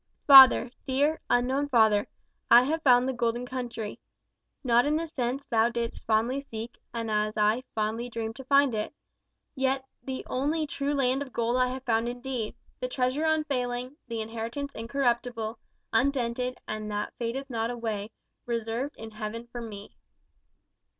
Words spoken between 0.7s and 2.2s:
dear, unknown father,